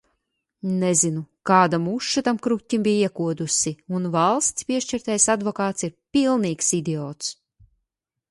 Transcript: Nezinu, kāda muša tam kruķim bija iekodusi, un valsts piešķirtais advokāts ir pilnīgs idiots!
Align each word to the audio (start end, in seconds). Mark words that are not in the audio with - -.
Nezinu, 0.83 1.19
kāda 1.49 1.77
muša 1.81 2.23
tam 2.27 2.39
kruķim 2.47 2.85
bija 2.87 3.09
iekodusi, 3.11 3.73
un 3.99 4.09
valsts 4.15 4.67
piešķirtais 4.71 5.27
advokāts 5.35 5.87
ir 5.89 5.93
pilnīgs 6.17 6.73
idiots! 6.79 7.29